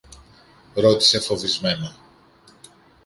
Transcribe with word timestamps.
ρώτησε 0.73 1.19
φοβισμένα. 1.19 1.95